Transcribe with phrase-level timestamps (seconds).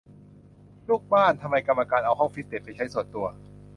[0.89, 3.25] ลูกบ้าน: ทำไมกรรมการเอาห้องฟิตเนสไปใช้ส่วนตัว